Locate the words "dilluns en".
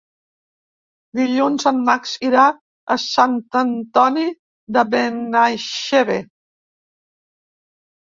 1.17-1.81